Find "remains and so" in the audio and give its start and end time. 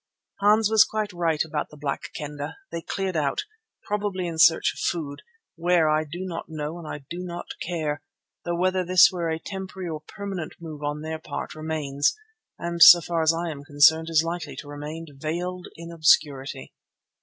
11.53-12.99